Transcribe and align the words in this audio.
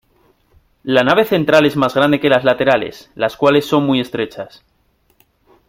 La 0.81 1.03
nave 1.03 1.25
central 1.25 1.67
es 1.67 1.75
más 1.75 1.93
grande 1.93 2.19
que 2.19 2.27
las 2.27 2.43
laterales, 2.43 3.11
las 3.13 3.37
cuales 3.37 3.67
son 3.67 3.85
muy 3.85 3.99
estrechas. 3.99 4.63